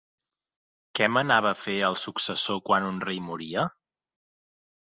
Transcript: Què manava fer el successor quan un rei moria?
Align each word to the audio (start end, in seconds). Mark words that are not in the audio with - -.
Què 0.99 1.09
manava 1.17 1.51
fer 1.65 1.75
el 1.89 1.97
successor 2.05 2.59
quan 2.71 2.89
un 2.91 2.99
rei 3.07 3.23
moria? 3.29 3.71